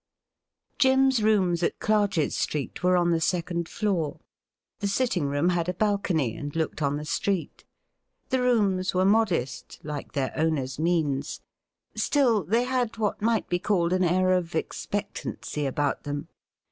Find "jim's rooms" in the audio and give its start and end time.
0.79-1.61